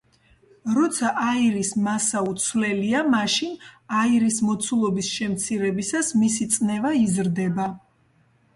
[0.75, 3.53] როცა აირის მასა უცვლელია მაშინ
[3.99, 7.71] აირის მოცულობის შემცირებისას მისი წნევა იზრდება